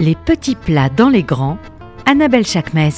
[0.00, 1.58] Les petits plats dans les grands,
[2.06, 2.90] Annabelle Chakmes.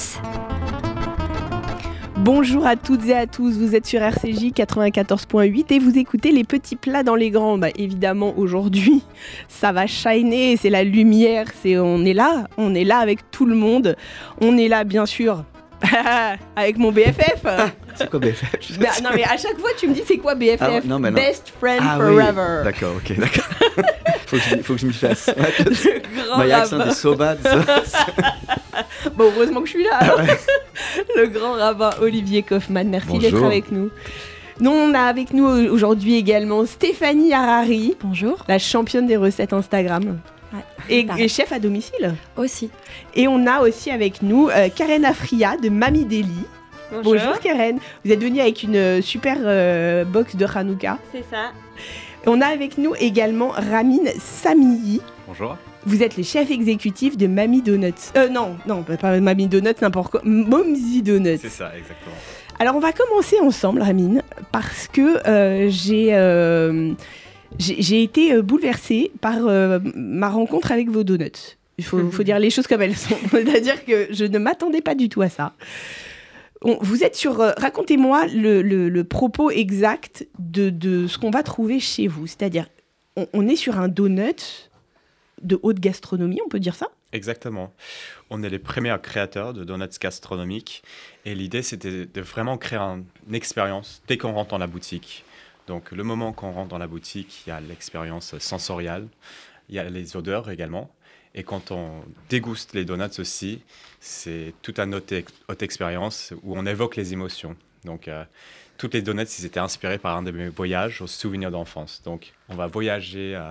[2.17, 6.45] Bonjour à toutes et à tous, vous êtes sur RCJ 94.8 et vous écoutez les
[6.45, 7.57] petits plats dans les grands.
[7.57, 9.03] Bah, évidemment aujourd'hui
[9.49, 13.47] ça va shiner, c'est la lumière, c'est on est là, on est là avec tout
[13.47, 13.97] le monde.
[14.43, 15.45] On est là bien sûr
[16.57, 17.43] avec mon BFF.
[17.95, 20.59] C'est quoi BFF Bah, non mais à chaque fois tu me dis c'est quoi BFF
[20.61, 21.17] Ah, non, mais non.
[21.17, 22.61] Best friend Ah oui, forever.
[22.65, 23.45] D'accord, ok, d'accord.
[24.31, 25.29] faut, que je, faut que je m'y fasse.
[25.37, 26.91] Le grand My accent rabbin.
[26.93, 27.39] is so bad.
[29.17, 29.97] Bon heureusement que je suis là.
[29.97, 30.21] alors.
[31.17, 33.91] Le grand rabbin Olivier Kaufmann, merci d'être avec nous.
[34.61, 37.97] Nous on a avec nous aujourd'hui également Stéphanie Harari.
[38.01, 38.45] Bonjour.
[38.49, 40.19] la championne des recettes Instagram.
[40.89, 42.15] Et chef à domicile.
[42.37, 42.71] Aussi.
[43.15, 46.45] Et on a aussi avec nous euh, Karen Afria de Mamie Deli.
[47.05, 47.39] Bonjour.
[47.41, 47.79] Karen.
[48.05, 50.99] Vous êtes venue avec une euh, super euh, box de Hanouka.
[51.13, 51.53] C'est ça.
[52.27, 55.01] On a avec nous également Ramin Samiyi.
[55.27, 55.57] Bonjour.
[55.87, 57.93] Vous êtes le chef exécutif de Mamie Donuts.
[58.17, 60.21] Euh, non, non, pas- Mamie Donuts, n'importe quoi.
[60.25, 61.39] Momsy Donuts.
[61.41, 62.15] C'est ça, exactement.
[62.59, 64.21] Alors on va commencer ensemble, Ramin,
[64.53, 66.93] parce que euh, j'ai euh,
[67.59, 71.57] j'ai j'ai été euh, bouleversée par euh, ma rencontre avec vos donuts.
[71.79, 73.17] Il faut, faut dire les choses comme elles sont.
[73.31, 75.55] C'est-à-dire que je ne m'attendais pas du tout à ça.
[76.63, 77.41] Vous êtes sur...
[77.41, 82.27] euh, Racontez-moi le, propos exact de, ce qu'on va trouver chez vous.
[82.27, 82.67] C'est-à-dire,
[83.33, 84.71] on, est sur un donut
[85.43, 86.89] de haute gastronomie, on peut dire ça?
[87.13, 87.73] Exactement.
[88.29, 90.83] On est les premiers créateurs de donuts gastronomiques
[91.25, 95.25] et l'idée c'était de vraiment créer un- une expérience dès qu'on rentre dans la boutique.
[95.67, 99.09] Donc le moment qu'on rentre dans la boutique, il y a l'expérience sensorielle,
[99.69, 100.91] il y a les odeurs également.
[101.35, 103.61] Et quand on déguste les donuts aussi,
[104.01, 107.55] c'est toute une autre, ex- autre expérience où on évoque les émotions.
[107.85, 108.25] Donc euh,
[108.79, 112.03] toutes les donuts, ils étaient inspirés par un de mes voyages aux souvenirs d'enfance.
[112.05, 113.49] Donc on va voyager euh,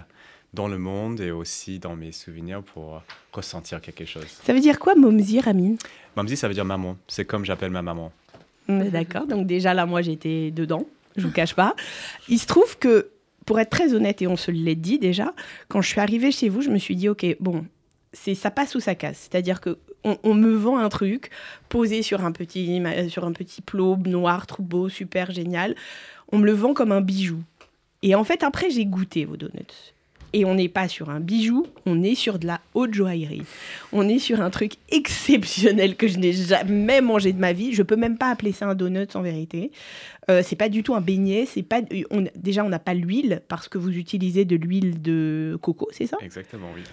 [0.54, 3.00] dans le monde et aussi dans mes souvenirs pour euh,
[3.32, 4.28] ressentir quelque chose.
[4.44, 5.76] Ça veut dire quoi, Momsy, Ramin
[6.16, 6.98] Mamzi, ça veut dire maman.
[7.08, 8.12] C'est comme j'appelle ma maman.
[8.68, 11.76] Mm, D'accord, donc déjà là, moi j'étais dedans, je vous cache pas.
[12.30, 13.10] Il se trouve que,
[13.46, 15.34] pour être très honnête, et on se l'est dit déjà,
[15.70, 17.66] quand je suis arrivée chez vous, je me suis dit, ok, bon,
[18.14, 19.28] c'est ça passe ou ça casse.
[19.30, 21.30] C'est-à-dire que on, me vend un truc
[21.68, 25.76] posé sur un petit, ma- sur un petit plot noir, tout beau, super génial.
[26.32, 27.42] On me le vend comme un bijou.
[28.02, 29.94] Et en fait, après, j'ai goûté vos donuts.
[30.32, 33.42] Et on n'est pas sur un bijou, on est sur de la haute joaillerie.
[33.92, 37.74] On est sur un truc exceptionnel que je n'ai jamais mangé de ma vie.
[37.74, 39.72] Je peux même pas appeler ça un donut en vérité.
[40.30, 41.46] Euh, c'est pas du tout un beignet.
[41.46, 41.82] C'est pas.
[42.12, 46.06] on- déjà, on n'a pas l'huile parce que vous utilisez de l'huile de coco, c'est
[46.08, 46.18] ça?
[46.22, 46.84] Exactement, oui.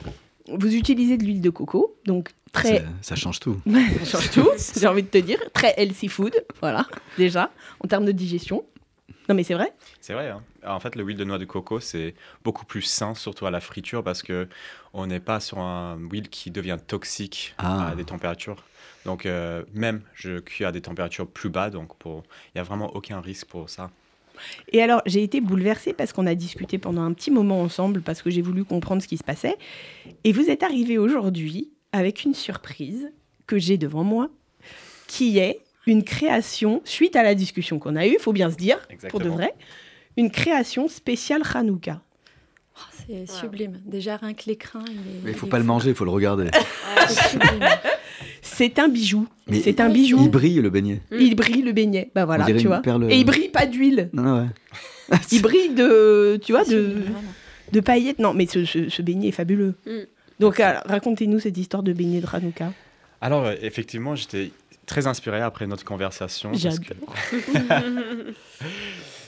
[0.48, 2.78] Vous utilisez de l'huile de coco, donc très.
[2.78, 3.60] Ça, ça change tout.
[4.04, 4.48] Ça change tout.
[4.78, 6.34] J'ai envie de te dire très healthy food.
[6.60, 6.86] Voilà,
[7.18, 7.50] déjà
[7.84, 8.64] en termes de digestion.
[9.28, 9.72] Non mais c'est vrai?
[10.00, 10.28] C'est vrai.
[10.30, 10.40] hein.
[10.64, 12.14] En fait, l'huile de noix de coco, c'est
[12.44, 14.46] beaucoup plus sain, surtout à la friture, parce que
[14.92, 17.88] on n'est pas sur un huile qui devient toxique Ah.
[17.88, 18.62] à des températures.
[19.04, 22.22] Donc, euh, même, je cuis à des températures plus bas, donc pour...
[22.46, 23.90] il n'y a vraiment aucun risque pour ça.
[24.72, 28.22] Et alors, j'ai été bouleversée parce qu'on a discuté pendant un petit moment ensemble, parce
[28.22, 29.56] que j'ai voulu comprendre ce qui se passait.
[30.24, 33.10] Et vous êtes arrivé aujourd'hui avec une surprise
[33.46, 34.28] que j'ai devant moi,
[35.06, 38.78] qui est une création, suite à la discussion qu'on a eue, faut bien se dire,
[39.08, 39.54] pour de vrai,
[40.16, 42.00] une création spéciale Hanouka.
[42.78, 43.80] Oh, c'est sublime.
[43.86, 44.84] Déjà, rien que l'écrin.
[44.88, 46.50] il est- Mais il faut il pas est le manger, il faut le regarder.
[47.08, 47.60] C'est sublime.
[48.56, 49.28] C'est un bijou.
[49.48, 50.18] Mais C'est un il- bijou.
[50.22, 51.02] Il brille le beignet.
[51.12, 52.10] Il brille le beignet.
[52.14, 52.78] Bah voilà, tu vois.
[52.80, 54.08] perle- Et il brille pas d'huile.
[54.14, 55.18] Non, non, ouais.
[55.32, 56.96] Il brille de, tu vois, de,
[57.72, 58.18] de paillettes.
[58.18, 59.74] Non, mais ce, ce- ce beignet est fabuleux.
[59.86, 59.90] Mm.
[60.40, 62.72] Donc, alors, racontez-nous cette histoire de beignet de Hanouka.
[63.20, 64.50] Alors, euh, effectivement, j'étais
[64.86, 66.50] très inspiré après notre conversation.
[66.50, 67.14] parce J'adore.
[67.30, 68.32] que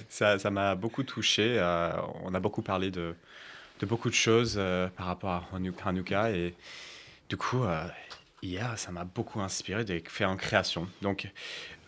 [0.08, 1.56] ça ça m'a beaucoup touché.
[1.58, 1.90] euh,
[2.24, 3.14] on a beaucoup parlé de,
[3.80, 5.44] de beaucoup de choses euh, par rapport à
[5.86, 6.30] Hanouka.
[6.32, 6.54] Et
[7.28, 7.84] du coup, euh,
[8.42, 10.88] hier, ça m'a beaucoup inspiré de faire une création.
[11.02, 11.30] Donc,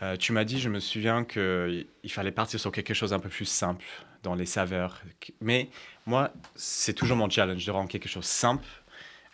[0.02, 3.28] euh, tu m'as dit, je me souviens qu'il fallait partir sur quelque chose un peu
[3.28, 3.84] plus simple
[4.22, 5.00] dans les saveurs.
[5.40, 5.68] Mais
[6.06, 8.64] moi, c'est toujours mon challenge de rendre quelque chose simple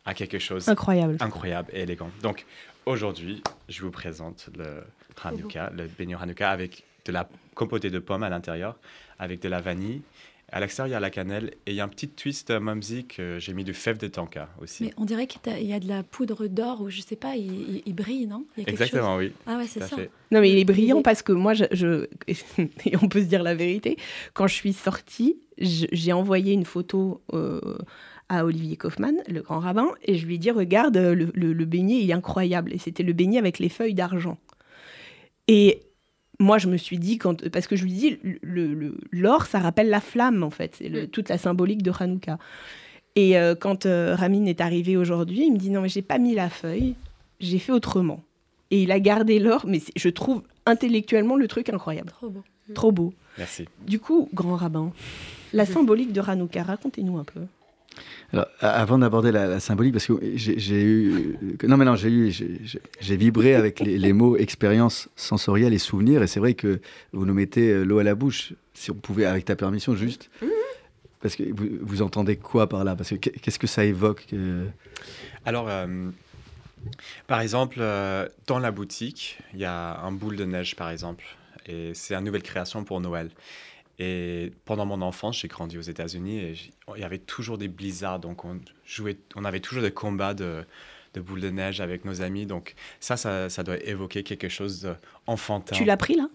[0.04, 1.16] à quelque chose Incroyable.
[1.20, 2.10] incroyable et élégant.
[2.22, 2.46] Donc
[2.84, 4.84] aujourd'hui, je vous présente le
[5.24, 8.76] Hanouka, le beignet Hanouka avec de la compotée de pommes à l'intérieur,
[9.18, 10.02] avec de la vanille.
[10.52, 12.60] À l'extérieur, il y a la cannelle et il y a un petit twist euh,
[12.60, 14.84] Mumsy que j'ai mis du fève de tonka aussi.
[14.84, 17.46] Mais on dirait qu'il y a- de la poudre d'or ou je sais pas, il,
[17.52, 18.46] il- il brille, non?
[18.56, 19.32] Il y a quelque Exactement, oui.
[19.46, 19.96] Ah ouais, c'est ça.
[19.96, 20.08] fait.
[20.30, 22.06] Non, mais il est brillant parce que moi, je, je-
[22.86, 23.96] et on peut se dire la vérité,
[24.34, 27.60] quand je suis sortie, j'ai envoyé une photo euh,
[28.28, 31.64] à Olivier Kaufmann, le grand rabbin, et je lui ai dit, regarde, le, le- le
[31.64, 32.72] beignet, il est incroyable.
[32.72, 34.38] Et c'était le beignet avec les feuilles d'argent.
[35.48, 35.80] Et
[36.38, 38.18] moi, je me suis dit, quand, parce que je lui dis,
[39.12, 40.76] l'or, ça rappelle la flamme, en fait.
[40.78, 41.06] C'est Mm.
[41.08, 42.38] toute la symbolique de Hanouka.
[43.14, 46.18] Et euh, quand euh, Ramin est arrivé aujourd'hui, il me dit non mais j'ai pas
[46.18, 46.94] mis la feuille,
[47.40, 48.22] j'ai fait autrement.
[48.70, 52.42] Et il a gardé l'or, mais je trouve intellectuellement le truc incroyable, Trop beau.
[52.74, 53.14] trop beau.
[53.38, 53.64] Merci.
[53.86, 54.92] Du coup, grand rabbin,
[55.54, 57.40] la symbolique de Hanouka, racontez-nous un peu.
[58.32, 61.36] Alors, avant d'aborder la, la symbolique, parce que j'ai eu.
[61.66, 62.32] Non, mais non, j'ai eu.
[63.16, 66.22] vibré avec les, les mots expérience sensorielle et souvenir.
[66.22, 66.80] Et c'est vrai que
[67.12, 68.52] vous nous mettez euh, l'eau à la bouche.
[68.74, 70.30] Si on pouvait, avec ta permission, juste.
[71.20, 72.94] Parce que vous, vous entendez quoi par là?
[72.96, 74.26] Parce que qu'est- qu'est-ce que ça évoque
[75.44, 76.10] Alors, euh,
[77.26, 81.24] par exemple, euh, dans la boutique, il y a un boule de neige, par exemple.
[81.68, 83.30] Et c'est une nouvelle création pour Noël.
[83.98, 86.54] Et pendant mon enfance, j'ai grandi aux États-Unis et
[86.96, 88.18] il y avait toujours des blizzards.
[88.18, 90.64] Donc, on, jouait, on avait toujours des combats de,
[91.14, 92.44] de boules de neige avec nos amis.
[92.44, 94.86] Donc, ça, ça, ça doit évoquer quelque chose
[95.26, 95.74] d'enfantin.
[95.74, 96.28] Tu l'as pris là?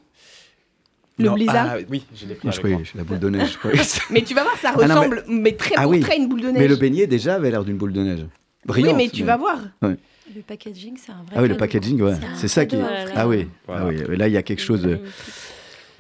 [1.20, 3.60] Le Non, blizzard ah, Oui, je l'ai pris Moi, je croyais la boule de neige.
[4.10, 5.52] Mais tu vas voir, ça Ah non, mais- ressemble, mais...
[5.56, 6.00] très Ah pour oui.
[6.00, 6.62] très une boule de neige.
[6.62, 8.26] mais le beignet, déjà, avait l'air d'une boule de neige.
[8.66, 8.96] Brillante.
[8.96, 9.60] oui, mais tu vas voir.
[9.82, 11.36] Le packaging, c'est un vrai.
[11.36, 12.16] Ah oui, le packaging, ouais.
[12.38, 12.78] C'est ça qui.
[13.16, 13.48] Ah oui.
[13.68, 13.86] Voilà.
[13.86, 14.18] Ah oui.
[14.18, 15.00] Là, il y a quelque chose de.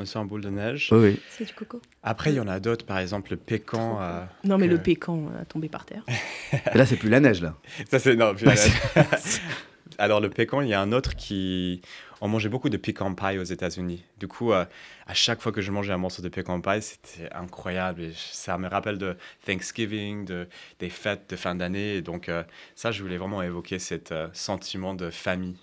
[0.05, 0.89] Sur un boule de neige.
[0.91, 1.19] Oui, oui.
[1.29, 1.81] C'est du coco.
[2.03, 3.99] Après, il y en a d'autres, par exemple le pécan.
[4.01, 6.03] euh, Non, mais que- le pécan a tombé par terre.
[6.09, 7.55] Et là, c'est plus la neige, là.
[7.89, 8.15] Ça, c'est.
[8.15, 9.41] Non, puis- Ouais, c'est-
[9.97, 11.81] Alors, le pécan, il y a un autre qui.
[12.23, 14.03] On mangeait beaucoup de pecan pie aux États-Unis.
[14.19, 14.63] Du coup, euh,
[15.07, 18.01] à chaque fois que je mangeais un morceau de pecan pie, c'était incroyable.
[18.03, 19.15] Et ça me rappelle de
[19.45, 20.47] Thanksgiving, de,
[20.79, 21.95] des fêtes de fin d'année.
[21.95, 22.43] Et donc, euh,
[22.75, 25.57] ça, je voulais vraiment évoquer cet euh, sentiment de famille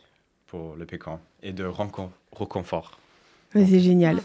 [0.49, 2.99] pour le pécan et de reconfort.
[3.55, 4.21] C'est génial.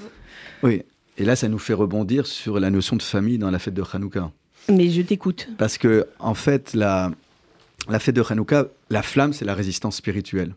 [0.63, 0.83] Oui.
[1.17, 3.83] Et là, ça nous fait rebondir sur la notion de famille dans la fête de
[3.93, 4.31] Hanouka.
[4.69, 5.47] Mais je t'écoute.
[5.57, 7.11] Parce que, en fait, la,
[7.89, 10.55] la fête de Hanouka, la flamme, c'est la résistance spirituelle.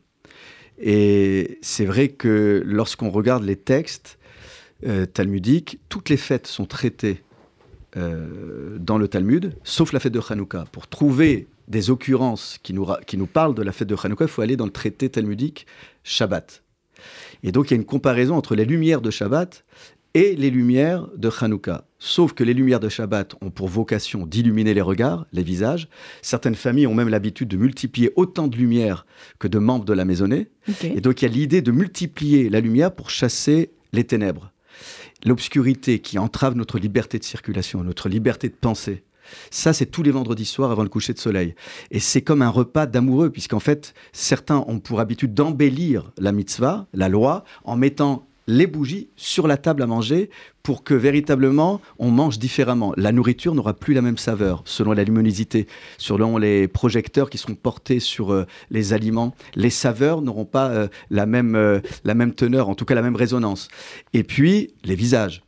[0.81, 4.19] Et c'est vrai que lorsqu'on regarde les textes
[4.87, 7.23] euh, talmudiques, toutes les fêtes sont traitées
[7.97, 10.65] euh, dans le Talmud, sauf la fête de Hanouka.
[10.73, 14.25] Pour trouver des occurrences qui nous, ra- qui nous parlent de la fête de Hanouka,
[14.25, 15.67] il faut aller dans le traité talmudique
[16.05, 16.63] Shabbat.
[17.43, 19.65] Et donc, il y a une comparaison entre les lumières de Shabbat
[20.15, 21.85] et les lumières de Hanouka.
[21.99, 25.89] Sauf que les lumières de Shabbat ont pour vocation d'illuminer les regards, les visages.
[26.23, 29.05] Certaines familles ont même l'habitude de multiplier autant de lumière
[29.39, 30.49] que de membres de la maisonnée.
[30.83, 34.53] Et donc, il y a l'idée de multiplier la lumière pour chasser les ténèbres.
[35.25, 39.05] L'obscurité qui entrave notre liberté de circulation, notre liberté de penser.
[39.51, 41.55] Ça, c'est tous les vendredis soirs avant le coucher de soleil.
[41.91, 46.87] Et c'est comme un repas d'amoureux, puisqu'en fait, certains ont pour habitude d'embellir la mitzvah,
[46.93, 50.31] la loi, en mettant les bougies sur la table à manger
[50.63, 52.93] pour que véritablement on mange différemment.
[52.97, 55.67] La nourriture n'aura plus la même saveur selon la luminosité,
[55.99, 59.35] selon les projecteurs qui seront portés sur euh, les aliments.
[59.55, 63.03] Les saveurs n'auront pas euh, la, même, euh, la même teneur, en tout cas la
[63.03, 63.69] même résonance.
[64.13, 65.46] Et puis les visages.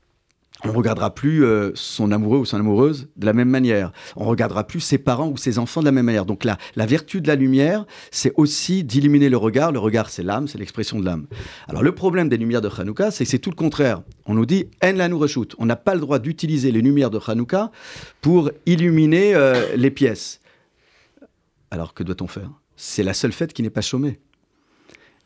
[0.64, 3.92] On regardera plus euh, son amoureux ou son amoureuse de la même manière.
[4.16, 6.26] On regardera plus ses parents ou ses enfants de la même manière.
[6.26, 9.70] Donc la, la vertu de la lumière, c'est aussi d'illuminer le regard.
[9.70, 11.28] Le regard, c'est l'âme, c'est l'expression de l'âme.
[11.68, 14.02] Alors le problème des lumières de Hanouka, c'est que c'est tout le contraire.
[14.26, 15.54] On nous dit «en la nous reshoot».
[15.58, 17.70] On n'a pas le droit d'utiliser les lumières de Hanouka
[18.20, 20.40] pour illuminer euh, les pièces.
[21.70, 22.50] Alors que doit-on faire?
[22.74, 24.18] C'est la seule fête qui n'est pas chômée.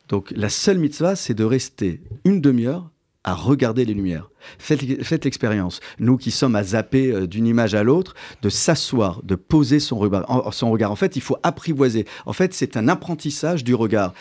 [0.09, 2.91] Donc la seule mitzvah, c'est de rester une demi-heure
[3.23, 4.29] à regarder les lumières.
[4.59, 9.21] Faites, faites l'expérience, nous qui sommes à zapper euh, d'une image à l'autre, de s'asseoir,
[9.23, 10.53] de poser son regard.
[10.53, 10.91] Son regard.
[10.91, 12.05] En fait, il faut apprivoiser.
[12.25, 14.13] En fait, c'est un apprentissage du regard.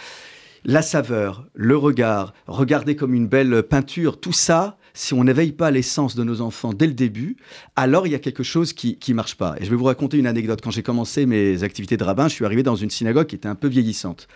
[0.65, 5.73] La saveur, le regard, regarder comme une belle peinture, tout ça, si on n'éveille pas
[5.73, 7.37] l'essence de nos enfants dès le début,
[7.75, 9.57] alors il y a quelque chose qui ne marche pas.
[9.59, 10.61] Et je vais vous raconter une anecdote.
[10.63, 13.49] Quand j'ai commencé mes activités de rabbin, je suis arrivé dans une synagogue qui était
[13.49, 14.29] un peu vieillissante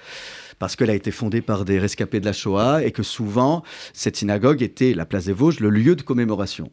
[0.58, 4.16] parce qu'elle a été fondée par des rescapés de la Shoah et que souvent, cette
[4.16, 6.70] synagogue était, la place des Vosges, le lieu de commémoration.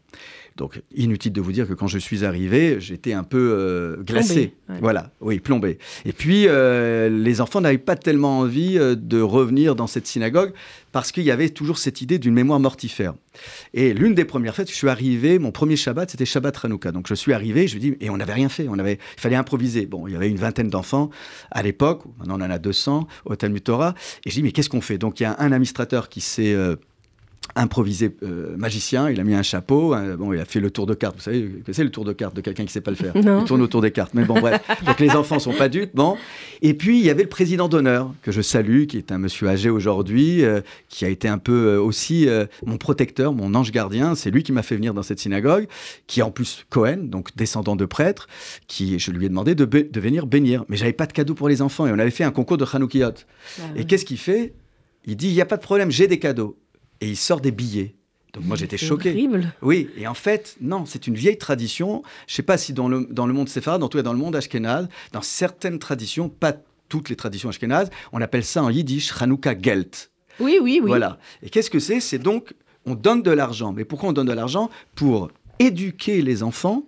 [0.55, 4.33] Donc, inutile de vous dire que quand je suis arrivé, j'étais un peu euh, glacé.
[4.33, 4.77] Plombé, ouais.
[4.81, 5.79] Voilà, oui, plombé.
[6.05, 10.53] Et puis, euh, les enfants n'avaient pas tellement envie euh, de revenir dans cette synagogue
[10.91, 13.15] parce qu'il y avait toujours cette idée d'une mémoire mortifère.
[13.73, 16.91] Et l'une des premières fêtes, je suis arrivé, mon premier Shabbat, c'était Shabbat Hanouka.
[16.91, 19.19] Donc, je suis arrivé, je me dis, et on n'avait rien fait, on avait, il
[19.19, 19.87] fallait improviser.
[19.87, 21.09] Bon, il y avait une vingtaine d'enfants
[21.49, 23.95] à l'époque, maintenant on en a 200 au Talmud Torah.
[24.23, 24.99] Et je dis, mais qu'est-ce qu'on fait?
[24.99, 26.75] Donc, il y a un administrateur qui s'est euh,
[27.55, 30.85] improvisé euh, magicien, il a mis un chapeau, hein, bon, il a fait le tour
[30.85, 31.15] de carte.
[31.15, 33.13] Vous savez que c'est le tour de carte de quelqu'un qui sait pas le faire.
[33.23, 33.41] Non.
[33.41, 34.13] Il tourne autour des cartes.
[34.15, 34.61] Mais bon, bref.
[34.85, 35.91] Donc les enfants sont pas dupes.
[35.93, 36.17] Bon.
[36.61, 39.47] Et puis il y avait le président d'honneur que je salue, qui est un monsieur
[39.47, 43.71] âgé aujourd'hui, euh, qui a été un peu euh, aussi euh, mon protecteur, mon ange
[43.71, 44.15] gardien.
[44.15, 45.67] C'est lui qui m'a fait venir dans cette synagogue,
[46.07, 48.27] qui est en plus Cohen, donc descendant de prêtre,
[48.67, 50.65] qui je lui ai demandé de, venir bénir.
[50.67, 52.65] Mais j'avais pas de cadeau pour les enfants et on avait fait un concours de
[52.71, 53.11] Hanoukiot.
[53.11, 54.53] Bah, Et qu'est-ce qu'il fait?
[55.05, 56.57] Il dit il y a pas de problème, j'ai des cadeaux.
[57.03, 57.95] Et il sort des billets.
[58.33, 59.11] Donc moi j'étais C'est choqué.
[59.11, 59.53] horrible.
[59.61, 62.01] Oui, et en fait, non, c'est une vieille tradition.
[62.27, 64.19] Je sais pas si dans le, dans le monde séfarade, en tout cas dans le
[64.19, 66.53] monde ashkénaze, dans certaines traditions, pas
[66.89, 70.11] toutes les traditions ashkénazes, on appelle ça en yiddish Hanouka Gelt.
[70.39, 70.87] Oui, oui, oui.
[70.87, 71.19] Voilà.
[71.43, 71.99] Et qu'est-ce que c'est?
[71.99, 72.53] C'est donc,
[72.85, 73.71] on donne de l'argent.
[73.71, 74.69] Mais pourquoi on donne de l'argent?
[74.95, 75.29] Pour
[75.59, 76.83] éduquer les enfants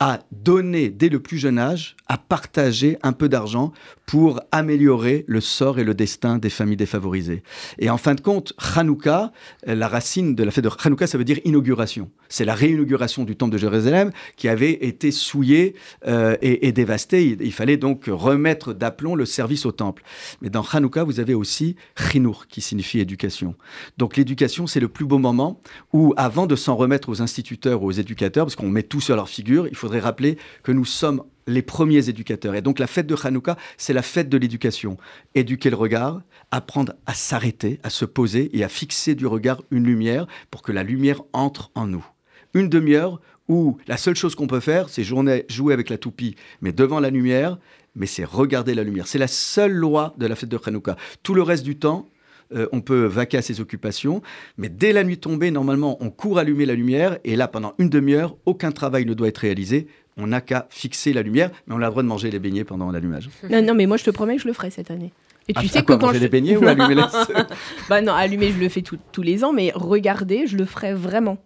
[0.00, 3.72] à donner dès le plus jeune âge, à partager un peu d'argent
[4.08, 7.42] pour améliorer le sort et le destin des familles défavorisées.
[7.78, 9.32] Et en fin de compte, Hanouka,
[9.68, 12.10] euh, la racine de la fête de Hanouka, ça veut dire inauguration.
[12.30, 15.74] C'est la réinauguration du temple de Jérusalem qui avait été souillé
[16.06, 17.26] euh, et, dévasté.
[17.26, 20.02] Il, il fallait donc remettre d'aplomb le service au temple.
[20.40, 21.76] Mais dans Hanouka, vous avez aussi
[22.10, 23.56] Chinour, qui signifie éducation.
[23.98, 25.60] Donc l'éducation, c'est le plus beau moment
[25.92, 29.16] où, avant de s'en remettre aux instituteurs ou aux éducateurs, parce qu'on met tout sur
[29.16, 32.54] leur figure, il faudrait rappeler que nous sommes les premiers éducateurs.
[32.54, 34.96] Et donc la fête de Hanouka, c'est la fête de l'éducation.
[35.34, 39.84] Éduquer le regard, apprendre à s'arrêter, à se poser et à fixer du regard une
[39.84, 42.06] lumière pour que la lumière entre en nous.
[42.54, 46.72] Une demi-heure où la seule chose qu'on peut faire, c'est jouer avec la toupie, mais
[46.72, 47.58] devant la lumière,
[47.94, 49.06] mais c'est regarder la lumière.
[49.06, 50.96] C'est la seule loi de la fête de Hanouka.
[51.22, 52.10] Tout le reste du temps,
[52.54, 54.22] euh, on peut vaquer à ses occupations,
[54.56, 57.88] mais dès la nuit tombée, normalement, on court allumer la lumière, et là, pendant une
[57.88, 59.86] demi-heure, aucun travail ne doit être réalisé.
[60.18, 62.64] On n'a qu'à fixer la lumière, mais on a le droit de manger les beignets
[62.64, 63.28] pendant l'allumage.
[63.50, 65.12] Non, non, mais moi, je te promets que je le ferai cette année.
[65.48, 66.24] Et tu À- sais à que quoi, quand manger je...
[66.24, 67.02] les beignets ou allumer les...
[67.88, 70.92] Bah non, allumer, je le fais tout- tous les ans, mais regarder, je le ferai
[70.92, 71.38] vraiment.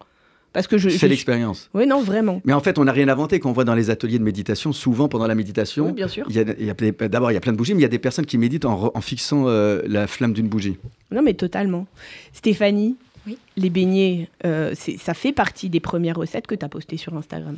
[0.52, 0.88] Parce que je...
[0.90, 1.70] C'est je- l'expérience.
[1.72, 2.42] Oui, non, vraiment.
[2.44, 3.38] Mais en fait, on n'a rien inventé.
[3.40, 6.26] Quand on voit dans les ateliers de méditation, souvent pendant la méditation, Oui, bien sûr.
[6.28, 7.80] il y a, il y a des- d'abord, il y a plein de bougies, mais
[7.80, 10.76] il y a des personnes qui méditent en, fixant euh, la flamme d'une bougie.
[11.10, 11.86] Non, mais totalement.
[12.32, 13.38] Stéphanie, Oui.
[13.56, 17.16] les beignets, euh, c'est- ça fait partie des premières recettes que tu as postées sur
[17.16, 17.56] Instagram.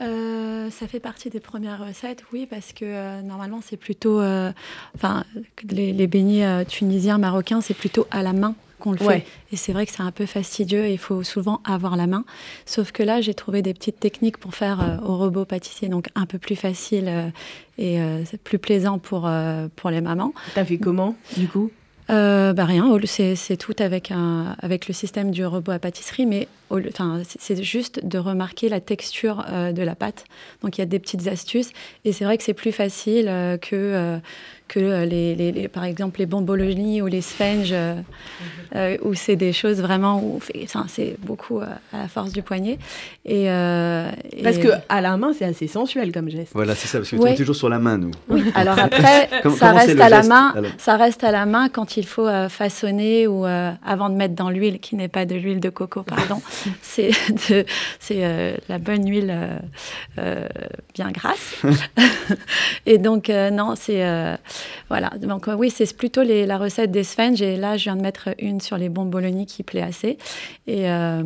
[0.00, 4.52] Euh, ça fait partie des premières recettes, oui, parce que euh, normalement c'est plutôt, euh,
[4.96, 5.24] enfin,
[5.70, 9.20] les, les beignets tunisiens, marocains, c'est plutôt à la main qu'on le Ouais.
[9.20, 9.26] fait.
[9.52, 12.24] Et c'est vrai que c'est un peu fastidieux et il faut souvent avoir la main.
[12.66, 16.26] Sauf que là, j'ai trouvé des petites techniques pour faire au robot pâtissier, donc un
[16.26, 17.32] peu plus facile
[17.78, 18.00] et
[18.42, 19.30] plus plaisant pour,
[19.76, 20.34] pour les mamans.
[20.54, 21.70] T'as fait comment, du coup?
[22.10, 24.12] Euh, bah rien, c'est tout avec,
[24.58, 26.48] avec le système du robot à pâtisserie, mais
[27.24, 30.24] c'est juste de remarquer la texture euh, de la pâte.
[30.62, 31.70] Donc il y a des petites astuces,
[32.04, 34.18] et c'est vrai que c'est plus facile euh, que, euh,
[34.66, 37.94] que euh, les, les- les- par exemple les bomboloni ou les sphinges, euh,
[38.74, 42.42] euh, où c'est des choses vraiment où enfin, c'est beaucoup euh, à la force du
[42.42, 42.78] poignet.
[43.26, 44.10] Et, euh,
[44.42, 46.52] Parce que à la main, c'est assez sensuel comme geste.
[46.54, 47.30] Voilà, c'est ça, parce que Ouais.
[47.30, 48.10] on est toujours sur la main, nous.
[48.28, 50.52] Oui, alors après, Comment- ça reste à la main.
[50.56, 54.14] Alors Ça reste à la main quand il faut euh, façonner ou euh, avant de
[54.14, 56.40] mettre dans l'huile, qui n'est pas de l'huile de coco, pardon.
[56.82, 57.10] c'est
[57.50, 57.64] de-
[58.00, 59.58] c'est euh, la bonne huile euh,
[60.18, 60.48] euh,
[60.94, 61.62] bien grasse.
[62.86, 64.36] et donc euh, non, c'est euh,
[64.88, 65.10] voilà.
[65.20, 67.42] Donc euh, oui, c'est plutôt les- la recette des sphinges.
[67.42, 70.18] Et là, je viens de mettre une sur les bomboloni qui plaît assez.
[70.66, 71.22] Et euh,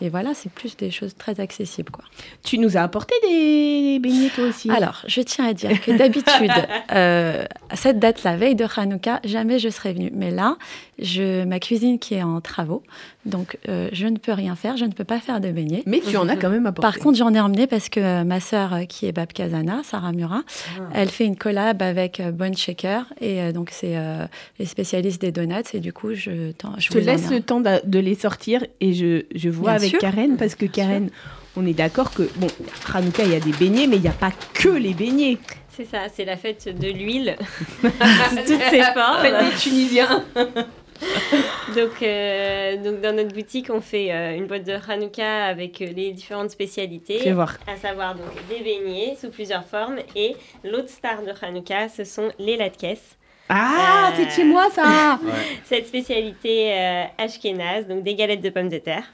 [0.00, 2.04] et voilà, c'est plus des choses très accessibles, quoi.
[2.42, 4.68] Tu nous as apporté des beignets, toi aussi?
[4.70, 6.50] Alors, je tiens à dire que d'habitude,
[6.92, 10.10] euh, à cette date, la veille de Hanouka, jamais je serais venue.
[10.12, 10.56] Mais là,
[11.00, 12.82] je, ma cuisine qui est en travaux,
[13.26, 15.82] donc euh, je ne peux rien faire, je ne peux pas faire de beignets.
[15.86, 16.82] Mais tu en as quand même apporté.
[16.82, 19.80] Par contre, j'en ai emmené parce que euh, ma sœur, euh, qui est Bab Kazana,
[19.84, 20.42] Sarah Murat,
[20.92, 23.06] elle fait une collab avec Bonne Shaker.
[23.20, 24.26] Et euh, donc, c'est euh,
[24.58, 25.54] les spécialistes des donuts.
[25.74, 28.92] Et du coup, je, t'en- je je te laisse le temps de, les sortir et
[28.92, 29.98] je, je vois Bien avec sûr.
[29.98, 31.08] Karen, parce que Karen,
[31.56, 32.48] on est d'accord que, bon,
[32.92, 35.38] Hanouka, il y a des beignets, mais il n'y a pas que les beignets.
[35.76, 37.36] C'est ça, c'est la fête de l'huile.
[37.82, 39.22] Toutes ses formes.
[39.22, 40.24] Faites des Tunisiens.
[41.74, 45.86] Donc, euh, donc dans notre boutique, on fait euh, une boîte de Hanouka avec euh,
[45.86, 47.18] les différentes spécialités.
[47.18, 47.56] Fais voir.
[47.66, 49.96] À savoir donc des beignets sous plusieurs formes.
[50.14, 52.98] Et l'autre star de Hanouka, ce sont les latkes.
[53.48, 55.18] Ah, Euh, c'est chez moi, ça
[55.64, 59.04] Cette spécialité euh, ashkénaze, donc des galettes de pommes de terre.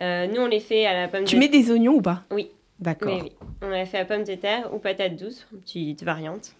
[0.00, 2.22] Euh, nous, on les fait à la pomme Tu de mets des oignons ou pas?
[2.30, 2.50] Oui.
[2.78, 3.12] D'accord.
[3.14, 3.32] Oui, oui.
[3.62, 6.54] On l'a fait à pommes de terre ou patates douces, petite variante.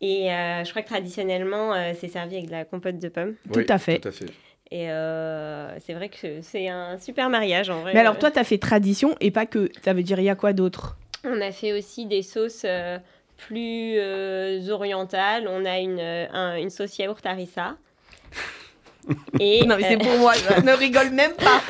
[0.00, 3.34] Et euh, je crois que traditionnellement, euh, c'est servi avec de la compote de pommes.
[3.52, 3.98] Tout à fait.
[3.98, 4.26] Tout à fait.
[4.70, 7.94] Et euh, c'est vrai que c'est un super mariage en vrai.
[7.94, 9.70] Mais alors, toi, tu as fait tradition et pas que.
[9.82, 10.96] Ça veut dire, il y a quoi d'autre?
[11.24, 12.98] On a fait aussi des sauces euh,
[13.38, 15.48] plus euh, orientales.
[15.48, 17.76] On a une, un- une sauce yaourt harissa.
[19.40, 21.60] Et Non, mais c'est euh, pour moi, je ne rigole même pas.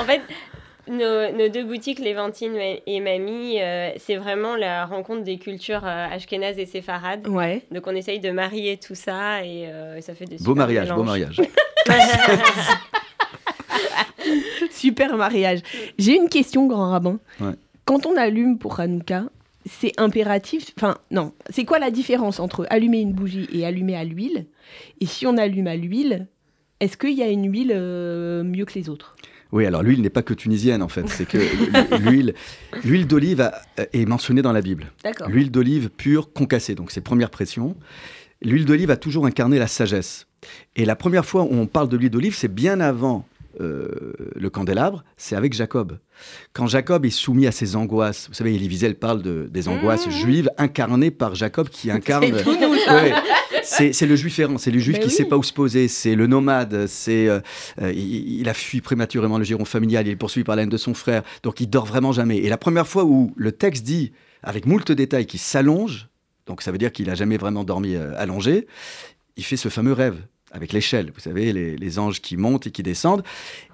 [0.00, 0.22] en fait,
[0.88, 2.54] nos, nos deux boutiques, Léventine
[2.86, 7.26] et Mamie, euh, c'est vraiment la rencontre des cultures euh, ashkénazes et séfarades.
[7.28, 7.62] Ouais.
[7.70, 10.92] Donc on essaye de marier tout ça et euh, ça fait des Beau super mariage,
[10.92, 11.40] beau mariage.
[14.70, 15.60] Super mariage.
[15.98, 17.18] J'ai une question, grand rabbin.
[17.40, 17.52] Ouais.
[17.84, 19.24] Quand on allume pour Hanouka,
[19.64, 20.72] c'est impératif.
[20.76, 21.32] Enfin, non.
[21.50, 24.46] C'est quoi la différence entre allumer une bougie et allumer à l'huile?
[25.00, 26.26] Et si on allume à l'huile,
[26.80, 29.16] est-ce qu'il y a une huile euh, mieux que les autres?
[29.52, 31.08] Oui, alors l'huile n'est pas que tunisienne en fait.
[31.08, 31.38] C'est que
[32.00, 32.34] l'huile,
[32.84, 33.50] l'huile d'olive
[33.92, 34.92] est mentionnée dans la Bible.
[35.28, 37.76] L'huile d'olive pure concassée, donc c'est première pression.
[38.42, 40.26] L'huile d'olive a toujours incarné la sagesse.
[40.76, 43.26] Et la première fois où on parle de l'huile d'olive, c'est bien avant
[43.60, 45.98] euh, le candélabre, c'est avec Jacob.
[46.52, 50.06] Quand Jacob est soumis à ses angoisses, vous savez, Elie Wiesel parle de, des angoisses
[50.06, 50.10] Mmh.
[50.10, 52.30] juives incarnées par Jacob qui incarne.
[52.42, 52.50] Tout.
[52.50, 53.14] Ouais.
[53.66, 55.16] C'est le juif errant, c'est le juif Mais qui ne oui.
[55.16, 57.40] sait pas où se poser, c'est le nomade, c'est euh,
[57.82, 60.68] euh, il, il a fui prématurément le giron familial, il est poursuivi par la haine
[60.68, 62.38] de son frère, donc il dort vraiment jamais.
[62.38, 66.08] Et la première fois où le texte dit, avec moult détails, qu'il s'allonge,
[66.46, 68.66] donc ça veut dire qu'il a jamais vraiment dormi euh, allongé,
[69.36, 70.16] il fait ce fameux rêve
[70.52, 73.24] avec l'échelle, vous savez, les, les anges qui montent et qui descendent.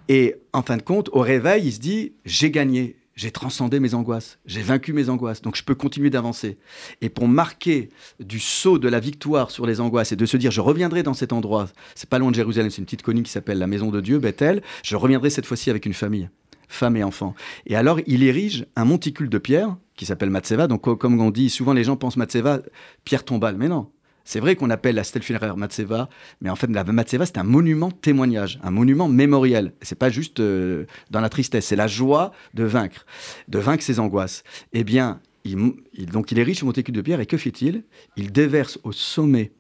[0.09, 2.97] Et en fin de compte, au réveil, il se dit, j'ai gagné.
[3.15, 6.57] J'ai transcendé mes angoisses, j'ai vaincu mes angoisses, donc je peux continuer d'avancer.
[7.03, 7.91] Et pour marquer
[8.21, 11.13] du saut de la victoire sur les angoisses et de se dire je reviendrai dans
[11.13, 13.91] cet endroit, c'est pas loin de Jérusalem, c'est une petite colline qui s'appelle la maison
[13.91, 16.31] de Dieu, Bethel, je reviendrai cette fois-ci avec une famille,
[16.69, 17.35] femme et enfants.
[17.67, 21.31] Et alors il érige un monticule de pierre qui s'appelle Matseva, donc co- comme on
[21.31, 22.61] dit, souvent les gens pensent Matseva,
[23.05, 23.91] pierre tombale, mais non.
[24.25, 26.09] C'est vrai qu'on appelle la stèle funéraire Matseva,
[26.41, 29.73] mais en fait la Matseva c'est un monument témoignage, un monument mémoriel.
[29.83, 33.05] C'est pas juste euh, dans la tristesse, c'est la joie de vaincre,
[33.49, 34.45] de vaincre ses angoisses.
[34.73, 35.57] Eh bien, il,
[35.95, 37.83] il- donc il érige ce monticule de pierre et que fait-il?
[38.17, 39.53] Il déverse au sommet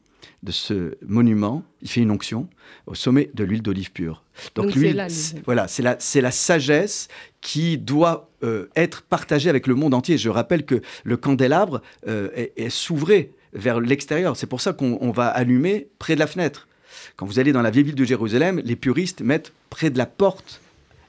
[0.45, 2.49] de ce monument, il fait une onction
[2.87, 4.23] au sommet de l'huile d'olive pure.
[4.54, 4.97] Donc l'huile,
[5.45, 7.09] voilà, c'est la, c'est la sagesse
[7.40, 10.19] qui doit euh, être partagée avec le monde entier.
[10.19, 14.37] Je rappelle que le candélabre euh, est, est s'ouvrait vers l'extérieur.
[14.37, 16.68] C'est pour ça qu'on on va allumer près de la fenêtre.
[17.16, 20.06] Quand vous allez dans la vieille ville de Jérusalem, les puristes mettent près de la
[20.06, 20.61] porte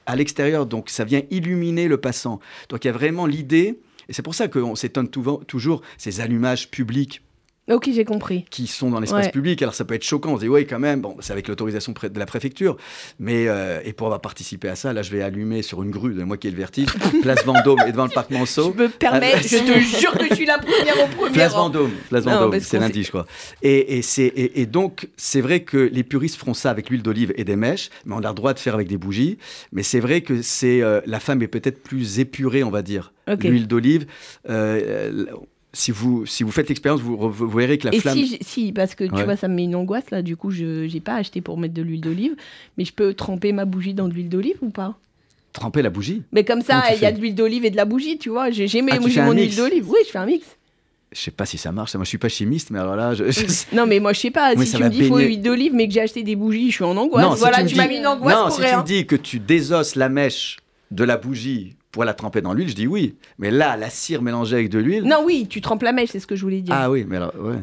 [0.05, 2.39] à l'extérieur, donc ça vient illuminer le passant.
[2.69, 6.69] Donc il y a vraiment l'idée, et c'est pour ça qu'on s'étonne toujours ces allumages
[6.69, 7.21] publics
[7.71, 8.43] Ok, j'ai compris.
[8.49, 9.31] qui sont dans l'espace Ouais.
[9.31, 9.61] public.
[9.61, 11.93] Alors ça peut être choquant, on se dit oui quand même, bon, c'est avec l'autorisation
[11.93, 12.75] de la préfecture,
[13.19, 16.13] mais euh, et pour avoir participé à ça, là je vais allumer sur une grue,
[16.13, 16.87] de moi qui ai le vertige,
[17.21, 18.73] place Vendôme et devant le parc Je Monceau.
[18.73, 21.63] me permets, Ah, je te jure que je suis la première au premier Place rang.
[21.63, 23.25] Vendôme, Place Vendôme, c'est lundi, je crois.
[23.61, 27.01] Et, et c'est, et, et donc, c'est vrai que les puristes feront ça avec l'huile
[27.03, 29.37] d'olive et des mèches, mais on a le droit de faire avec des bougies.
[29.71, 33.13] Mais c'est vrai que c'est, euh, la femme est peut-être plus épurée, on va dire.
[33.25, 34.05] L'huile d'olive,
[34.49, 35.25] euh,
[35.73, 38.17] si, vous, si vous faites l'expérience, vous, vous verrez que la Et flamme.
[38.41, 39.23] si, parce que tu Ouais.
[39.25, 41.73] vois, ça me met une angoisse là, du coup, je j'ai pas acheté pour mettre
[41.73, 42.35] de l'huile d'olive,
[42.77, 44.95] mais je peux tremper ma bougie dans de l'huile d'olive ou pas?
[45.51, 46.23] Tremper la bougie?
[46.31, 48.49] Mais comme ça, il y a de l'huile d'olive et de la bougie, tu vois.
[48.49, 49.89] J'ai Ah, mon huile d'olive.
[49.89, 50.45] Oui, je fais un mix.
[51.11, 51.93] Je sais pas si ça marche.
[51.93, 54.19] Moi, je suis pas chimiste, mais alors là, je, je sais- Non, mais moi, je
[54.19, 54.53] sais pas.
[54.55, 55.27] Oui, si tu me dis faut baigner.
[55.27, 57.37] huile d'olive, mais que j'ai acheté des bougies, je suis en angoisse.
[57.37, 59.39] voilà, tu m'as dis- mis une angoisse Non, pour si tu me dis que tu
[59.39, 60.57] désosses la mèche
[60.89, 63.15] de la bougie pour la tremper dans l'huile, je dis oui.
[63.37, 65.03] Mais là, la cire mélangée avec de l'huile.
[65.03, 66.73] Non, oui, tu trempes la mèche, c'est ce que je voulais dire.
[66.75, 67.55] Ah oui, mais alors, ouais.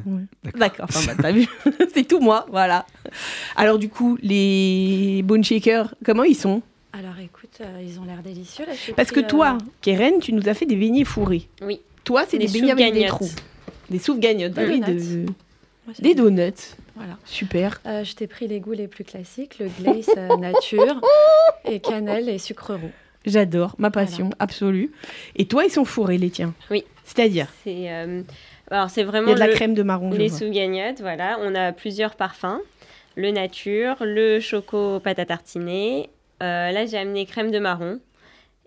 [0.56, 1.46] D'accord, enfin, bah, t'as vu,
[1.94, 2.86] c'est tout moi, voilà.
[3.56, 6.62] Alors du coup, les bone shakers, comment ils sont?
[6.92, 8.64] Alors écoute, euh, ils ont l'air délicieux.
[8.66, 11.48] Là, Parce que toi, euh, Keren, tu nous as fait des beignets fourrés.
[11.62, 11.80] Oui.
[12.04, 13.28] Toi, c'est des, Des beignets avec des trous.
[13.90, 15.26] Des soupes gagnottes, ah Des oui, de-
[15.86, 16.52] moi, des donuts.
[16.94, 17.16] Voilà.
[17.24, 17.80] Super.
[17.86, 21.00] Euh, je t'ai pris les goûts les plus classiques, le glace euh, nature
[21.64, 22.90] et cannelle et sucre roux.
[23.26, 24.90] J'adore, ma passion absolue.
[25.36, 26.84] Et toi, ils sont fourrés, les tiens Oui.
[27.04, 28.22] C'est-à-dire C'est euh,
[28.70, 30.10] alors c'est Il vraiment y a de la le- crème de marron.
[30.10, 31.38] les sous-gagnottes, voilà.
[31.42, 32.60] On a plusieurs parfums.
[33.16, 36.08] Le nature, le choco pâte à tartiner.
[36.42, 37.98] Euh, là, j'ai amené crème de marron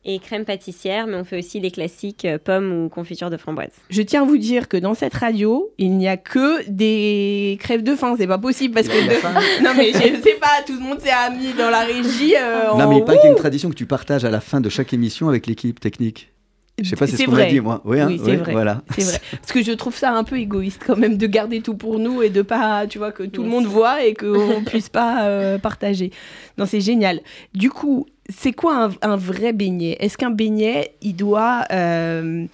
[0.05, 3.69] et crème pâtissière, mais on fait aussi les classiques euh, pommes ou confiture de framboise.
[3.89, 7.83] Je tiens à vous dire que dans cette radio, il n'y a que des crèves
[7.83, 8.15] de faim.
[8.17, 8.93] C'est pas possible parce que.
[8.93, 9.33] Faim.
[9.63, 12.35] non, mais je sais pas, tout le monde s'est mis dans la régie.
[12.35, 14.29] euh, Non, en- mais il paraît qu'il y a une tradition que tu partages à
[14.29, 16.32] la fin de chaque émission avec l'équipe technique.
[16.81, 17.49] Je sais pas, c'est ce C'est qu'on vrai.
[17.51, 17.81] dit, moi.
[17.85, 18.51] Oui, hein, Oui, c'est vrai.
[18.51, 18.81] Voilà.
[18.97, 19.21] C'est vrai.
[19.31, 22.23] Parce que je trouve ça un peu égoïste quand même de garder tout pour nous
[22.23, 25.59] et de pas, tu vois, que tout le monde voit et qu'on puisse pas euh,
[25.59, 26.11] partager.
[26.57, 27.21] Non, c'est génial.
[27.53, 29.97] Du coup, c'est quoi un, un vrai beignet?
[29.99, 31.65] Est-ce qu'un beignet, il doit...
[31.71, 32.45] euh,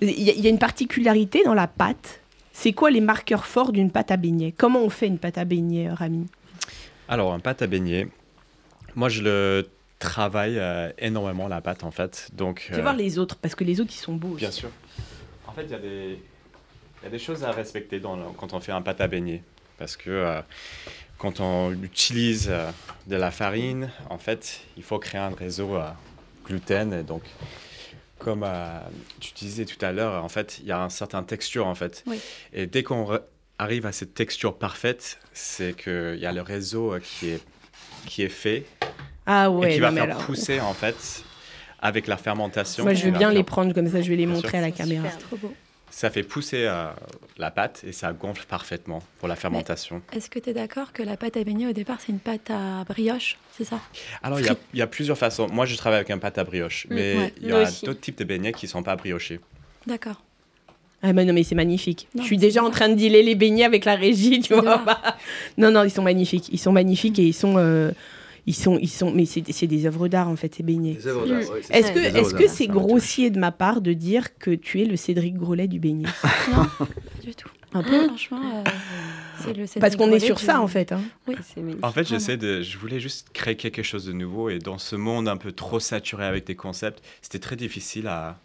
[0.00, 2.20] Il y, a- y a une particularité dans la pâte?
[2.52, 4.54] C'est quoi les marqueurs forts d'une pâte à beignet?
[4.56, 6.26] Comment on fait une pâte à beignet, Rami?
[7.08, 8.06] Alors, un pâte à beignet,
[8.94, 9.66] moi je le
[9.98, 12.28] travaille euh, énormément la pâte en fait.
[12.32, 14.34] Donc, Je vais euh, voir les autres, parce que les autres, ils sont beaux.
[14.34, 14.60] Bien aussi.
[14.60, 14.70] sûr.
[15.46, 16.18] En fait, il y, a des-
[17.02, 19.42] il y a des choses à respecter dans quand on fait un pâte à beignet.
[19.78, 20.40] Parce que euh,
[21.18, 22.70] quand on utilise euh,
[23.06, 25.96] de la farine, en fait, il faut créer un réseau à
[26.46, 26.92] gluten.
[26.92, 27.22] Et donc,
[28.18, 28.78] comme euh,
[29.20, 32.04] tu disais tout à l'heure, en fait, il y a une certaine texture, en fait.
[32.06, 32.20] Oui.
[32.52, 33.18] Et dès qu'on
[33.58, 37.42] arrive à cette texture parfaite, c'est qu'il y a le réseau euh, qui est,
[38.06, 38.64] qui est fait
[39.26, 41.24] Ah et ouais, qui va non, faire alors, pousser, en fait,
[41.80, 42.84] avec la fermentation.
[42.84, 44.58] Moi, je veux bien faire- les prendre comme ça, je vais les Bien montrer sûr.
[44.58, 45.08] à la caméra.
[45.10, 45.54] C'est trop beau.
[45.90, 46.86] Ça fait pousser euh,
[47.38, 50.02] la pâte et ça gonfle parfaitement pour la fermentation.
[50.12, 52.50] Est-ce que tu es d'accord que la pâte à beignet, au départ, c'est une pâte
[52.50, 53.78] à brioche, c'est ça?
[54.20, 55.46] Alors, il y a- il y, a plusieurs façons.
[55.52, 57.32] Moi, je travaille avec un pâte à brioche, Mm, mais ouais.
[57.40, 59.38] il y a d'autres types de beignets qui ne sont pas briochés.
[59.86, 60.20] D'accord.
[61.06, 62.08] Ah mais non mais c'est magnifique.
[62.14, 64.78] Non, je suis déjà en train de dealer les beignets avec la régie, tu vois.
[64.78, 65.00] Bah,
[65.58, 66.48] non non, ils sont magnifiques.
[66.50, 67.92] Ils sont magnifiques et ils sont euh,
[68.46, 70.94] ils sont ils sont mais c'est c'est des œuvres d'art en fait ces beignets.
[70.94, 71.28] Des œuvres Mm.
[71.30, 74.36] d'art, c'est Est-ce ça, que des est-ce que c'est grossier de ma part de dire
[74.38, 76.08] que tu es le Cédric Grolet du beignet
[76.52, 76.86] Non, pas
[77.22, 77.48] du tout.
[77.72, 78.06] Un peu?
[78.06, 78.70] Franchement, euh,
[79.42, 80.92] c'est le Parce qu'on est sur du- ça en fait.
[80.92, 81.00] hein.
[81.26, 81.34] Oui.
[81.42, 81.84] C'est magnifique.
[81.84, 82.18] En fait, Vraiment.
[82.20, 85.36] j'essaie de, je voulais juste créer quelque chose de nouveau et dans ce monde un
[85.36, 88.38] peu trop saturé avec des concepts, c'était très difficile à,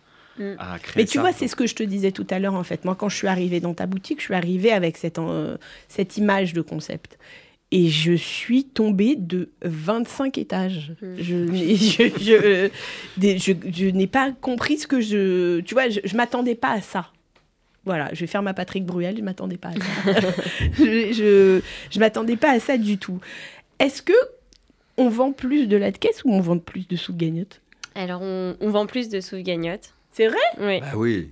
[0.81, 1.21] créer Mais tu ça.
[1.21, 2.85] vois, c'est ce que je te disais tout à l'heure en fait.
[2.85, 5.57] Moi, quand je suis arrivée dans ta boutique, je suis arrivée avec cette, euh,
[5.89, 7.19] cette image de concept.
[7.71, 10.93] Et je suis tombée de 25 étages.
[11.01, 11.15] Mm.
[11.19, 12.03] Je, n'ai- je,
[13.17, 15.59] je, je- je pas compris ce que je...
[15.61, 17.11] Tu vois, je ne m'attendais pas à ça.
[17.85, 20.21] Voilà, je vais faire ma Patrick Bruel, je ne m'attendais pas à ça.
[20.77, 23.19] je je, je m'attendais pas à ça du tout.
[23.79, 24.13] Est-ce que
[24.97, 27.61] on vend plus de la de caisse ou on vend plus de sous gagnotte
[27.95, 29.93] Alors, on, on vend plus de sous gagnotte.
[30.11, 30.37] C'est vrai?
[30.59, 30.79] Oui.
[30.81, 31.29] Bah oui.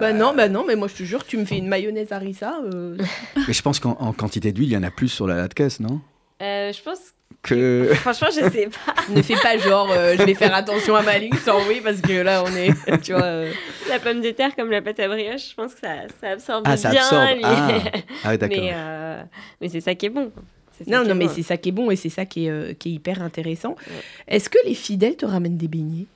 [0.00, 2.58] Bah non, bah non, mais moi je te jure, tu me fais une mayonnaise harissa.
[2.72, 2.96] euh,
[3.48, 5.54] Mais je pense qu'en en quantité d'huile, il y en a plus sur la latte
[5.54, 6.00] caisse, non?
[6.42, 6.98] Euh, je pense.
[7.42, 7.90] Que.
[7.94, 8.94] Franchement, je sais pas.
[9.14, 12.00] ne fais pas genre, euh, je vais faire attention à ma ligne sans oui, parce
[12.00, 12.70] que là on est,
[13.02, 13.22] tu vois.
[13.22, 13.52] euh,
[13.88, 16.64] La pomme de terre comme la pâte à brioche, je pense que ça, ça absorbe
[16.66, 17.02] Ah, ça bien.
[17.02, 17.36] absorbe.
[17.36, 17.78] les- Ah,
[18.24, 18.56] ah oui, d'accord.
[18.60, 19.22] mais euh,
[19.60, 20.30] mais c'est ça qui est bon.
[20.86, 21.32] Non, non, mais bon.
[21.34, 23.70] c'est ça qui est bon et c'est ça qui est, euh, qui est hyper intéressant.
[23.88, 24.02] Ouais.
[24.28, 26.06] Est-ce que les fidèles te ramènent des beignets?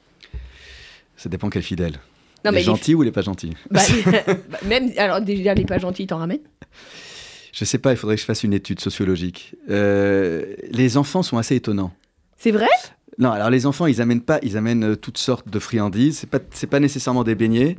[1.17, 1.99] Ça dépend quel fidèle.
[2.45, 3.81] Non, les mais les- gentils ou les pas gentils Bah,
[4.51, 6.41] bah, même, alors déjà, les pas gentils, ils t'en ramènent
[7.53, 9.55] Je sais pas, il faudrait que je fasse une étude sociologique.
[9.71, 11.93] Euh, les enfants sont assez étonnants.
[12.37, 12.67] C'est vrai?
[13.19, 16.19] Non, alors les enfants, ils amènent pas, ils amènent euh, toutes sortes de friandises.
[16.19, 17.77] C'est pas, c'est pas nécessairement des beignets,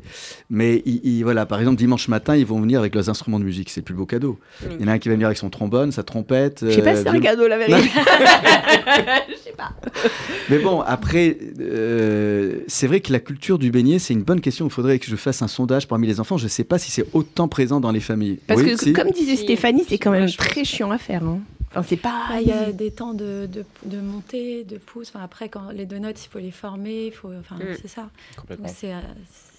[0.51, 3.43] mais ils, ils- voilà, par exemple dimanche matin, ils vont venir avec leurs instruments de
[3.45, 3.69] musique.
[3.71, 4.37] C'est le plus beau cadeau.
[4.69, 6.59] Il y en a un qui va venir avec son trombone, sa trompette.
[6.63, 7.89] Je sais pas euh, si c'est un cadeau, la vérité.
[9.29, 9.71] Je sais pas.
[10.49, 14.65] Mais bon, après, euh, c'est vrai que la culture du beignet, c'est une bonne question.
[14.67, 16.37] Il faudrait que je fasse un sondage parmi les enfants.
[16.37, 18.39] Je sais pas si c'est autant présent dans les familles.
[18.47, 19.35] Parce Oui, que, si comme disait.
[19.35, 21.23] Stéphanie, c'est quand même très chiant à faire.
[21.23, 21.39] hein.
[21.75, 22.27] Enfin, c'est pas.
[22.41, 25.09] Il y a des temps de, de, de montée, de pousse.
[25.13, 27.07] Enfin, après, quand les donuts, il faut les former.
[27.07, 27.75] Il faut, enfin, Mm.
[27.81, 28.09] C'est ça.
[28.37, 28.67] Complètement.
[28.67, 28.99] Donc, c'est, euh,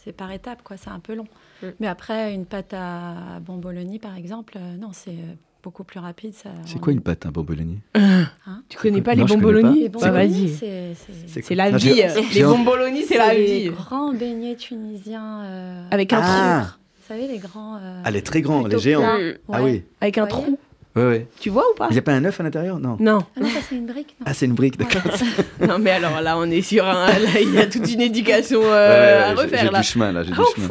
[0.05, 0.77] c'est par étapes, quoi.
[0.77, 1.27] C'est un peu long.
[1.63, 1.67] Mm.
[1.81, 6.35] Mais après, une pâte à bomboloni, par exemple, euh, non, c'est euh, beaucoup plus rapide.
[6.35, 7.79] Ça, C'est on- quoi une pâte, un bomboloni
[8.69, 10.49] Tu connais pas Non, les bomboloni Les Bah, vas-y.
[10.51, 12.03] c'est, la Ah, vie.
[12.35, 13.71] Les bomboloni, c'est la les vie.
[13.71, 15.41] grands beignets tunisiens.
[15.45, 16.61] euh, Avec un Ah.
[16.67, 16.79] trou.
[17.01, 17.77] Vous savez, les grands.
[17.77, 19.01] euh, Ah, les très grands, les géants.
[19.03, 19.19] plats.
[19.19, 19.35] Mm.
[19.53, 20.59] Ah oui, Avec un trou.
[20.97, 21.27] Ouais, ouais.
[21.41, 22.79] Tu vois ou pas Il n'y a pas un œuf à l'intérieur?
[22.79, 22.97] Non.
[23.01, 23.25] Non.
[23.37, 24.15] Ah non, ça, c'est une brique.
[24.21, 25.03] non Ah, c'est une brique, d'accord.
[25.67, 27.09] Non, mais alors là, on est sur un.
[27.41, 30.23] Il y a toute une éducation euh, Ouais, ouais, à refaire J'ai du chemin, là,
[30.25, 30.69] j'ai du Oh, chemin.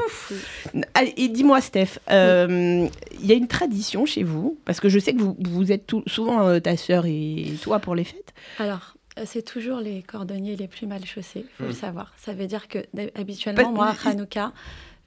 [0.94, 2.88] Ah, Et dis-moi, Steph, euh,
[3.20, 5.86] il y a une tradition chez vous, parce que je sais que vous, vous êtes
[5.88, 8.34] tout- souvent euh, ta sœur et toi pour les fêtes.
[8.60, 11.68] Alors, c'est toujours les cordonniers les plus mal chaussés, il faut Hmm.
[11.68, 12.14] le savoir.
[12.18, 12.80] Ça veut dire que
[13.16, 14.52] habituellement, Pas- moi, à Hanouka,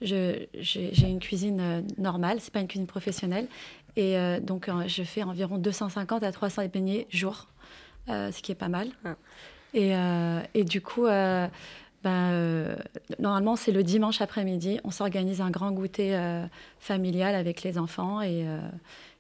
[0.01, 3.49] j'ai j'ai une cuisine euh, normale, c'est pas une cuisine professionnelle.
[3.97, 7.47] Et euh, donc, euh, je fais environ 250 à 300 beignets jour,
[8.09, 8.89] euh, ce qui est pas mal.
[9.05, 9.17] Ah.
[9.75, 9.93] Et,
[10.55, 12.77] et du coup, ben,
[13.19, 14.81] normalement, c'est le dimanche après-midi.
[14.85, 16.19] On s'organise un grand goûter
[16.79, 18.23] familial avec les enfants.
[18.23, 18.47] Et,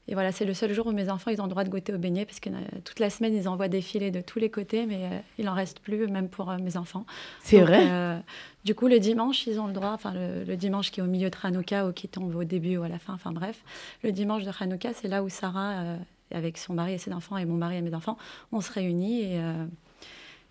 [0.08, 1.92] et voilà, c'est le seul jour où mes enfants ils ont le droit de goûter
[1.92, 4.86] au beignet, parce que euh, toute la semaine, ils envoient défiler de tous les côtés,
[4.86, 7.04] mais euh, il en reste plus, même pour euh, mes enfants.
[7.40, 8.18] C'est vrai euh,
[8.64, 11.06] du coup, le dimanche, ils ont le droit, enfin le, le dimanche qui est au
[11.06, 13.62] milieu de Hanouka ou qui tombe au début ou à la fin, enfin bref,
[14.02, 15.96] le dimanche de Hanouka, c'est là où Sarah, euh,
[16.32, 18.18] avec son mari et ses enfants, et mon mari et mes enfants,
[18.50, 19.66] on se réunit et, euh,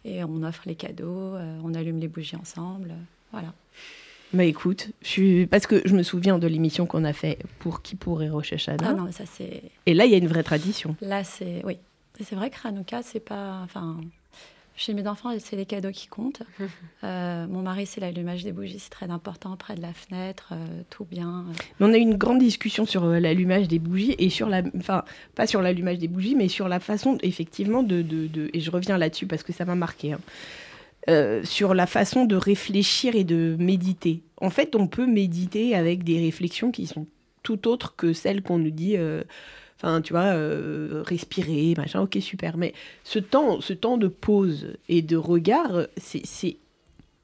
[0.06, 3.54] et on offre les cadeaux, euh, on allume les bougies ensemble, euh, voilà.
[4.34, 5.46] Bah écoute, je suis...
[5.48, 8.84] parce que je me souviens de l'émission qu'on a fait pour qui pourrait Rosh Hashanah.
[8.90, 10.96] Ah non, mais ça c'est, Et là, il y a une vraie tradition.
[11.02, 11.78] là c'est, oui,
[12.22, 13.98] c'est vrai que Hanouka, c'est pas, enfin.
[14.78, 16.42] Chez mes enfants, c'est les cadeaux qui comptent.
[17.04, 20.82] Euh, mon mari, c'est l'allumage des bougies, c'est très important, près de la fenêtre, euh,
[20.90, 21.46] tout bien.
[21.80, 24.64] Mais on a eu une grande discussion sur euh, l'allumage des bougies et sur la,
[24.76, 25.04] enfin,
[25.36, 28.72] pas sur l'allumage des bougies, mais sur la façon, effectivement, de, de, de- et je
[28.72, 30.20] reviens là-dessus parce que ça m'a marqué, hein,
[31.10, 34.24] euh, sur la façon de réfléchir et de méditer.
[34.38, 37.08] En fait, on peut méditer avec des réflexions qui sont
[37.44, 38.98] tout autres que celles qu'on nous dit.
[38.98, 39.24] euh,
[39.78, 42.56] Enfin, tu vois, euh, respirer, machin, ok, super.
[42.58, 46.58] Mais ce temps, ce temps de pause et de regard, c'est- c'est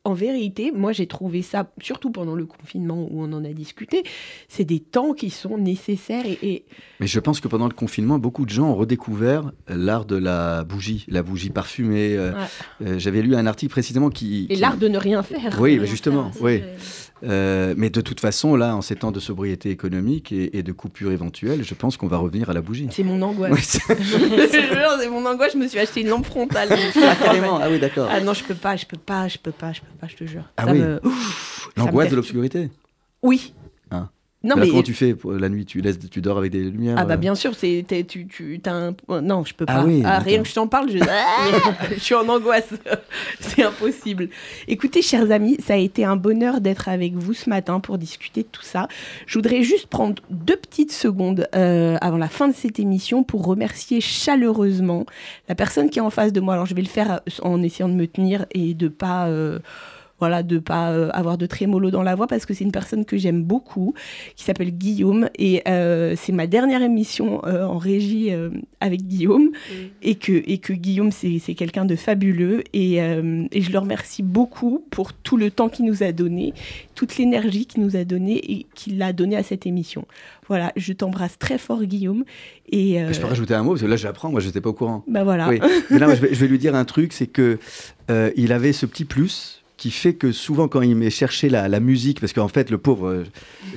[0.03, 4.01] en vérité, moi j'ai trouvé ça, surtout pendant le confinement où on en a discuté,
[4.47, 6.65] c'est des temps qui sont nécessaires et, et-
[6.99, 10.63] Mais je pense que pendant le confinement, beaucoup de gens ont redécouvert l'art de la
[10.63, 12.15] bougie, la bougie parfumée.
[12.17, 12.87] euh, Ouais.
[12.87, 14.47] euh, J'avais lu un article précisément qui.
[14.49, 15.55] et qui- l'art de ne rien faire.
[15.61, 16.61] Oui, faire, justement, oui.
[17.23, 20.71] Euh, mais de toute façon, là, en ces temps de sobriété économique et, et de
[20.71, 22.87] coupure éventuelle, je pense qu'on va revenir à la bougie.
[22.91, 23.51] C'est mon angoisse.
[23.53, 25.53] Oui, c'est- mon angoisse.
[25.53, 26.69] Je me suis acheté une lampe frontale.
[26.71, 28.09] ah, carrément, ah oui, d'accord.
[28.11, 30.15] Ah non, je peux pas, je peux pas, je peux pas, je peux pas, je
[30.15, 30.43] te jure.
[30.57, 30.79] Ah Ça oui.
[30.79, 30.99] me-
[31.77, 32.69] L'angoisse de l'obscurité.
[33.21, 33.53] Oui.
[33.91, 34.09] Hein.
[34.43, 35.65] Non mais comment tu fais pour la nuit?
[35.65, 38.59] Tu, laisses, tu dors avec des lumières ah bah euh, bien sûr, c'est tu tu
[38.59, 39.85] t'as un non, je peux Ah pas.
[39.85, 40.43] oui, Ah, rien d'accord.
[40.43, 40.97] que je t'en parle, je...
[41.93, 42.69] je suis en angoisse.
[43.39, 44.29] c'est impossible.
[44.67, 48.41] Écoutez, chers amis, ça a été un bonheur d'être avec vous ce matin pour discuter
[48.41, 48.87] de tout ça.
[49.27, 53.45] Je voudrais juste prendre deux petites secondes euh, avant la fin de cette émission pour
[53.45, 55.05] remercier chaleureusement
[55.49, 56.55] la personne qui est en face de moi.
[56.55, 59.59] Alors je vais le faire euh, en essayant de me tenir et de pas euh,
[60.21, 63.05] voilà, de pas euh, avoir de trémolo dans la voix parce que c'est une personne
[63.05, 63.95] que j'aime beaucoup,
[64.35, 69.49] qui s'appelle Guillaume et euh, c'est ma dernière émission euh, en régie euh, avec Guillaume
[70.03, 73.79] et que et que Guillaume c'est c'est quelqu'un de fabuleux et, euh, et je le
[73.79, 76.53] remercie beaucoup pour tout le temps qu'il nous a donné,
[76.93, 80.05] toute l'énergie qu'il nous a donné et qu'il a donné à cette émission.
[80.47, 82.25] Voilà, je t'embrasse très fort Guillaume
[82.69, 84.29] et euh, Je peux rajouter un mot parce que là, j'apprends.
[84.29, 85.03] Moi, je n'étais pas au courant.
[85.07, 85.47] bah voilà.
[85.49, 85.59] Oui.
[85.89, 87.57] Mais là, je vais, je vais lui dire un truc, c'est que
[88.09, 91.67] euh, il avait ce petit plus qui fait que souvent quand il m'est cherché la,
[91.67, 93.23] la musique, parce qu'en fait le pauvre, euh,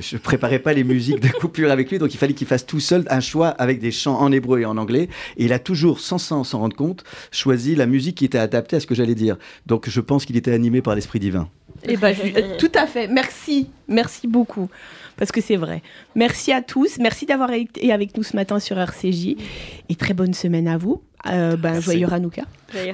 [0.02, 2.78] je préparais pas les musiques de coupure avec lui, donc il fallait qu'il fasse tout
[2.78, 6.00] seul un choix avec des chants en hébreu et en anglais, et il a toujours,
[6.00, 9.14] sans s'en s'en rendre compte, choisi la musique qui était adaptée à ce que j'allais
[9.14, 9.38] dire.
[9.64, 11.48] Donc je pense qu'il était animé par l'esprit divin.
[11.88, 13.08] Eh ben, je- tout à fait.
[13.08, 14.68] Merci, merci beaucoup.
[15.16, 15.80] Parce que c'est vrai.
[16.16, 16.98] Merci à tous.
[16.98, 19.36] Merci d'avoir été avec nous ce matin sur RCJ.
[19.88, 21.02] Et très bonne semaine à vous.
[21.30, 22.42] Euh, ben, joyeux Hanouka.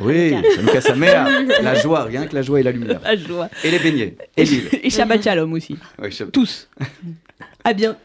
[0.02, 0.48] Oui, Hanouka.
[0.54, 1.26] ça nous casse sa mère.
[1.62, 3.00] La joie, rien que la joie et la lumière.
[3.02, 3.48] La joie.
[3.64, 4.16] Et les beignets.
[4.36, 4.68] Et l'île.
[4.82, 5.76] Et Shabbat Shalom aussi.
[6.32, 6.68] Tous.
[7.64, 7.96] à bien.